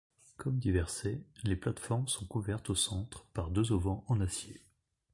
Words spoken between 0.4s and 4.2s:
Diversey, les plates-formes sont couvertes au centre par deux auvents en